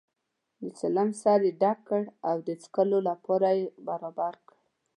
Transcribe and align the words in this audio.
د 0.61 0.63
چلم 0.79 1.09
سر 1.21 1.39
یې 1.47 1.51
ډک 1.61 1.79
کړ 1.89 2.03
او 2.29 2.35
د 2.47 2.49
څکلو 2.63 2.97
لپاره 3.09 3.47
یې 3.57 3.65
برابر 3.87 4.33
کړ. 4.47 4.57